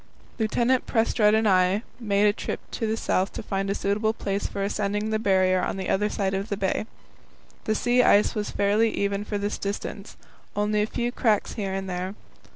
Lieutenant 0.39 0.87
Prestrud 0.87 1.35
and 1.35 1.47
I 1.47 1.83
made 1.99 2.25
a 2.25 2.33
trip 2.33 2.59
to 2.71 2.87
the 2.87 2.97
south 2.97 3.31
to 3.33 3.43
find 3.43 3.69
a 3.69 3.75
suitable 3.75 4.13
place 4.13 4.47
for 4.47 4.63
ascending 4.63 5.11
the 5.11 5.19
Barrier 5.19 5.61
on 5.61 5.77
the 5.77 5.89
other 5.89 6.09
side 6.09 6.33
of 6.33 6.49
the 6.49 6.57
bay. 6.57 6.87
The 7.65 7.75
sea 7.75 8.01
ice 8.01 8.33
was 8.33 8.49
fairly 8.49 8.89
even 8.89 9.23
for 9.23 9.37
this 9.37 9.59
distance; 9.59 10.17
only 10.55 10.81
a 10.81 10.87
few 10.87 11.11
cracks 11.11 11.53
here 11.53 11.75
and 11.75 11.87
there. 11.87 12.15